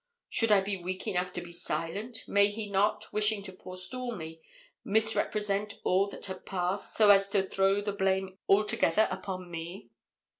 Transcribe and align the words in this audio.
Should 0.29 0.51
I 0.51 0.61
be 0.61 0.77
weak 0.83 1.05
enough 1.05 1.31
to 1.33 1.41
be 1.41 1.51
silent, 1.53 2.23
may 2.27 2.47
he 2.49 2.67
not, 2.67 3.13
wishing 3.13 3.43
to 3.43 3.51
forestall 3.51 4.15
me, 4.15 4.41
misrepresent 4.83 5.75
all 5.83 6.07
that 6.07 6.25
has 6.25 6.39
passed, 6.43 6.95
so 6.97 7.11
as 7.11 7.29
to 7.29 7.43
throw 7.47 7.81
the 7.81 7.93
blame 7.93 8.39
altogether 8.49 9.07
upon 9.11 9.51
me?' 9.51 9.91